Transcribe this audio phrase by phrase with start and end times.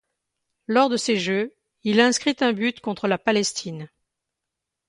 [0.65, 1.53] Lors de ces jeux,
[1.83, 3.87] il inscrit un but contre la Palestine.